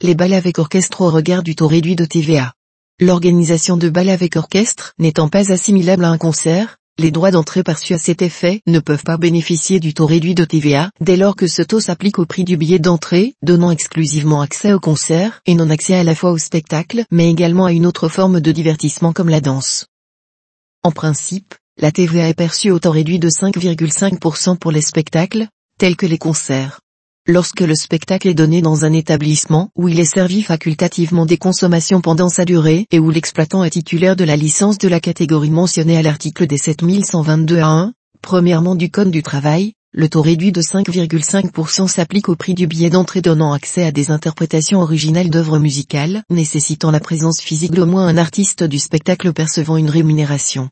les 0.00 0.14
balles 0.14 0.32
avec 0.32 0.60
orchestre 0.60 1.00
au 1.00 1.10
regard 1.10 1.42
du 1.42 1.56
taux 1.56 1.66
réduit 1.66 1.96
de 1.96 2.04
TVA. 2.04 2.52
L'organisation 3.00 3.76
de 3.76 3.88
balles 3.88 4.10
avec 4.10 4.36
orchestre 4.36 4.92
n'étant 4.98 5.28
pas 5.28 5.50
assimilable 5.50 6.04
à 6.04 6.10
un 6.10 6.18
concert, 6.18 6.76
les 6.98 7.10
droits 7.10 7.32
d'entrée 7.32 7.64
perçus 7.64 7.94
à 7.94 7.98
cet 7.98 8.22
effet 8.22 8.60
ne 8.68 8.78
peuvent 8.78 9.02
pas 9.02 9.16
bénéficier 9.16 9.80
du 9.80 9.94
taux 9.94 10.06
réduit 10.06 10.36
de 10.36 10.44
TVA 10.44 10.90
dès 11.00 11.16
lors 11.16 11.34
que 11.34 11.48
ce 11.48 11.62
taux 11.62 11.80
s'applique 11.80 12.20
au 12.20 12.26
prix 12.26 12.44
du 12.44 12.56
billet 12.56 12.78
d'entrée, 12.78 13.34
donnant 13.42 13.72
exclusivement 13.72 14.40
accès 14.40 14.72
au 14.72 14.78
concert 14.78 15.40
et 15.46 15.56
non 15.56 15.68
accès 15.68 15.94
à 15.94 16.04
la 16.04 16.14
fois 16.14 16.30
au 16.30 16.38
spectacle 16.38 17.04
mais 17.10 17.28
également 17.28 17.64
à 17.64 17.72
une 17.72 17.86
autre 17.86 18.08
forme 18.08 18.40
de 18.40 18.52
divertissement 18.52 19.12
comme 19.12 19.28
la 19.28 19.40
danse. 19.40 19.86
En 20.84 20.92
principe, 20.92 21.56
la 21.76 21.90
TVA 21.90 22.28
est 22.28 22.34
perçue 22.34 22.70
au 22.70 22.78
taux 22.78 22.92
réduit 22.92 23.18
de 23.18 23.30
5,5% 23.30 24.58
pour 24.58 24.70
les 24.70 24.80
spectacles, 24.80 25.48
tels 25.76 25.96
que 25.96 26.06
les 26.06 26.18
concerts. 26.18 26.80
Lorsque 27.30 27.60
le 27.60 27.74
spectacle 27.74 28.26
est 28.26 28.32
donné 28.32 28.62
dans 28.62 28.86
un 28.86 28.92
établissement 28.94 29.68
où 29.76 29.86
il 29.86 30.00
est 30.00 30.06
servi 30.06 30.40
facultativement 30.42 31.26
des 31.26 31.36
consommations 31.36 32.00
pendant 32.00 32.30
sa 32.30 32.46
durée 32.46 32.86
et 32.90 32.98
où 32.98 33.10
l'exploitant 33.10 33.62
est 33.64 33.70
titulaire 33.70 34.16
de 34.16 34.24
la 34.24 34.34
licence 34.34 34.78
de 34.78 34.88
la 34.88 34.98
catégorie 34.98 35.50
mentionnée 35.50 35.98
à 35.98 36.02
l'article 36.02 36.46
des 36.46 36.56
7122 36.56 37.58
à 37.58 37.66
1, 37.66 37.92
premièrement 38.22 38.74
du 38.74 38.90
Code 38.90 39.10
du 39.10 39.22
travail, 39.22 39.74
le 39.92 40.08
taux 40.08 40.22
réduit 40.22 40.52
de 40.52 40.62
5,5% 40.62 41.86
s'applique 41.86 42.30
au 42.30 42.34
prix 42.34 42.54
du 42.54 42.66
billet 42.66 42.88
d'entrée 42.88 43.20
donnant 43.20 43.52
accès 43.52 43.84
à 43.84 43.92
des 43.92 44.10
interprétations 44.10 44.80
originales 44.80 45.28
d'œuvres 45.28 45.58
musicales 45.58 46.22
nécessitant 46.30 46.90
la 46.90 46.98
présence 46.98 47.42
physique 47.42 47.72
d'au 47.72 47.84
moins 47.84 48.06
un 48.06 48.16
artiste 48.16 48.64
du 48.64 48.78
spectacle 48.78 49.34
percevant 49.34 49.76
une 49.76 49.90
rémunération. 49.90 50.70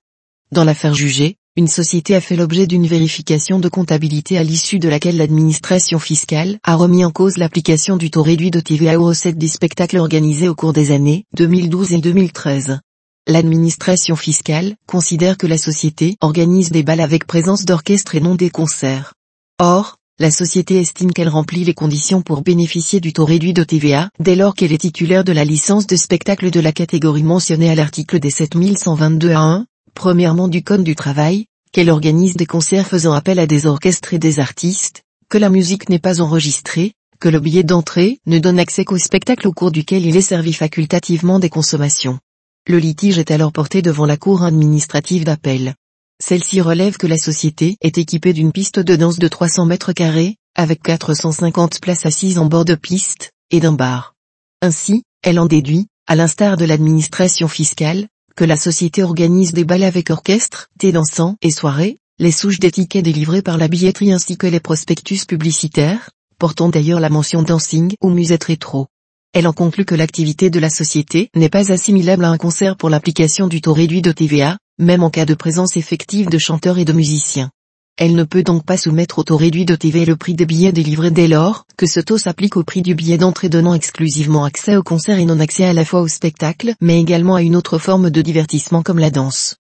Dans 0.52 0.65
l'affaire 0.65 0.95
jugée, 0.95 1.37
une 1.59 1.69
société 1.69 2.15
a 2.15 2.20
fait 2.20 2.37
l'objet 2.37 2.66
d'une 2.66 2.87
vérification 2.87 3.59
de 3.59 3.70
comptabilité 3.70 4.37
à 4.37 4.42
l'issue 4.42 4.78
de 4.78 4.91
laquelle 4.91 5.16
l'administration 5.16 5.98
fiscale 5.98 6.59
a 6.62 6.74
remis 6.74 7.02
en 7.02 7.10
cause 7.10 7.38
l'application 7.38 7.96
du 7.96 8.10
taux 8.10 8.23
réduit 8.23 8.51
de 8.51 8.60
TVA 8.60 9.01
aux 9.01 9.06
recettes 9.06 9.38
des 9.38 9.48
spectacles 9.48 9.96
organisés 9.96 10.51
au 10.51 10.55
cours 10.55 10.74
des 10.74 10.92
années 10.92 11.24
2012 11.34 11.95
et 11.95 11.98
2013. 11.98 12.80
L'administration 13.26 14.16
fiscale 14.16 14.74
considère 14.87 15.38
que 15.38 15.46
la 15.46 15.57
société 15.57 16.16
organise 16.21 16.71
des 16.71 16.82
balles 16.82 17.01
avec 17.01 17.26
présence 17.26 17.65
d'orchestre 17.65 18.15
et 18.16 18.20
non 18.20 18.35
des 18.35 18.51
concerts. 18.51 19.15
Or, 19.59 19.96
la 20.18 20.30
société 20.30 20.79
estime 20.79 21.13
qu'elle 21.13 21.30
remplit 21.30 21.65
les 21.65 21.74
conditions 21.74 22.20
pour 22.20 22.43
bénéficier 22.43 23.01
du 23.01 23.15
taux 23.15 23.24
réduit 23.24 23.54
de 23.54 23.65
TVA 23.65 24.10
dès 24.20 24.37
lors 24.37 24.54
qu'elle 24.54 24.73
est 24.74 24.79
titulaire 24.79 25.24
de 25.24 25.32
la 25.32 25.46
licence 25.46 25.87
de 25.87 25.96
spectacle 25.96 26.51
de 26.51 26.60
la 26.60 26.73
catégorie 26.73 27.23
mentionnée 27.23 27.70
à 27.70 27.74
l'article 27.74 28.20
des 28.20 28.30
7122 28.30 29.30
à 29.30 29.41
1, 29.41 29.66
premièrement 29.97 30.47
du 30.47 30.63
Code 30.63 30.85
du 30.85 30.95
travail, 30.95 31.47
qu'elle 31.73 31.91
organise 31.91 32.37
des 32.37 32.47
concerts 32.47 32.87
faisant 32.87 33.15
appel 33.15 33.41
à 33.41 33.47
des 33.47 33.66
orchestres 33.66 34.15
et 34.15 34.19
des 34.19 34.38
artistes, 34.38 35.03
que 35.29 35.38
la 35.38 35.51
musique 35.51 35.88
n'est 35.88 35.99
pas 35.99 36.21
enregistrée, 36.21 36.93
que 37.19 37.29
le 37.29 37.41
billet 37.41 37.65
d'entrée 37.65 38.21
ne 38.27 38.38
donne 38.38 38.61
accès 38.61 38.85
qu'au 38.85 38.99
spectacle 38.99 39.49
au 39.49 39.53
cours 39.53 39.73
duquel 39.73 40.05
il 40.07 40.16
est 40.16 40.21
servi 40.21 40.53
facultativement 40.53 41.38
des 41.38 41.49
consommations. 41.49 42.21
Le 42.69 42.79
litige 42.79 43.19
est 43.19 43.30
alors 43.30 43.53
porté 43.53 43.80
devant 43.80 44.07
la 44.07 44.19
Cour 44.19 44.45
administrative 44.45 45.25
d'appel. 45.25 45.75
Celle-ci 46.23 46.60
relève 46.60 46.99
que 46.99 47.07
la 47.07 47.19
société 47.19 47.77
est 47.81 47.99
équipée 47.99 48.35
d'une 48.35 48.53
piste 48.53 48.79
de 48.79 48.97
danse 48.97 49.19
de 49.19 49.29
300 49.29 49.65
mètres 49.65 49.93
carrés, 49.93 50.37
avec 50.55 50.83
450 50.83 51.81
places 51.81 52.07
assises 52.07 52.38
en 52.38 52.47
bord 52.47 52.65
de 52.65 52.75
piste, 52.75 53.31
et 53.51 53.60
d'un 53.60 53.73
bar. 53.73 54.15
Ainsi, 54.60 55.05
elle 55.23 55.38
en 55.38 55.47
déduit, 55.47 55.87
à 56.07 56.16
l'instar 56.16 56.57
de 56.57 56.66
l'administration 56.66 57.49
fiscale, 57.49 58.09
que 58.37 58.45
la 58.45 58.56
société 58.56 59.02
organise 59.02 59.52
des 59.52 59.65
balles 59.65 59.82
avec 59.82 60.10
orchestre, 60.10 60.68
thé 60.79 60.92
dansant 60.92 61.37
et 61.40 61.51
soirées, 61.51 61.96
les 62.18 62.30
souches 62.30 62.60
des 62.60 62.70
tickets 62.70 63.02
délivrés 63.02 63.40
par 63.40 63.56
la 63.56 63.66
billetterie 63.66 64.12
ainsi 64.12 64.37
que 64.37 64.47
les 64.47 64.60
prospectus 64.60 65.25
publicitaires, 65.25 66.10
portant 66.38 66.69
d'ailleurs 66.69 67.00
la 67.00 67.09
mention 67.09 67.42
dancing 67.42 67.94
ou 68.03 68.10
musette 68.10 68.44
rétro. 68.44 68.88
Elle 69.32 69.48
en 69.48 69.54
conclut 69.54 69.87
que 69.87 69.94
l'activité 69.94 70.50
de 70.50 70.60
la 70.60 70.70
société 70.70 71.31
n'est 71.34 71.48
pas 71.48 71.72
assimilable 71.72 72.26
à 72.26 72.31
un 72.31 72.37
concert 72.37 72.76
pour 72.76 72.91
l'application 72.91 73.48
du 73.48 73.62
taux 73.62 73.72
réduit 73.72 74.03
de 74.03 74.12
TVA, 74.12 74.59
même 74.78 75.03
en 75.03 75.10
cas 75.10 75.25
de 75.25 75.34
présence 75.34 75.76
effective 75.78 76.28
de 76.28 76.38
chanteurs 76.38 76.78
et 76.78 76.84
de 76.84 76.92
musiciens. 76.92 77.50
Elle 77.98 78.14
ne 78.14 78.24
peut 78.24 78.42
donc 78.42 78.62
pas 78.64 78.76
soumettre 78.76 79.18
au 79.18 79.24
taux 79.24 79.38
réduit 79.38 79.64
de 79.64 79.74
TV 79.74 80.04
le 80.04 80.16
prix 80.16 80.34
des 80.34 80.44
billets 80.44 80.72
délivrés 80.72 81.10
dès 81.10 81.28
lors 81.28 81.64
que 81.78 81.86
ce 81.86 81.98
taux 81.98 82.18
s'applique 82.18 82.58
au 82.58 82.62
prix 82.62 82.82
du 82.82 82.94
billet 82.94 83.16
d'entrée 83.16 83.48
donnant 83.48 83.72
exclusivement 83.72 84.44
accès 84.44 84.76
au 84.76 84.82
concert 84.82 85.18
et 85.18 85.24
non 85.24 85.40
accès 85.40 85.64
à 85.64 85.72
la 85.72 85.84
fois 85.84 86.02
au 86.02 86.08
spectacle 86.08 86.74
mais 86.82 87.00
également 87.00 87.36
à 87.36 87.42
une 87.42 87.56
autre 87.56 87.78
forme 87.78 88.10
de 88.10 88.20
divertissement 88.20 88.82
comme 88.82 88.98
la 88.98 89.10
danse. 89.10 89.56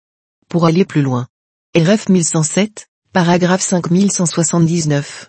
Pour 0.50 0.66
aller 0.66 0.84
plus 0.84 1.00
loin. 1.00 1.26
RF 1.74 2.10
1107, 2.10 2.88
paragraphe 3.14 3.62
5179. 3.62 5.28